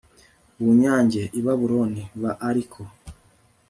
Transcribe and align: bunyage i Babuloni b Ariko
bunyage 0.63 1.23
i 1.39 1.41
Babuloni 1.45 2.03
b 2.21 2.23
Ariko 2.49 2.79